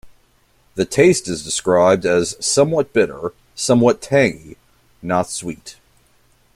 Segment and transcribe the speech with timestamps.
[0.73, 4.57] The taste is described as "somewhat bitter, somewhat tangy,
[5.03, 5.75] not sweet".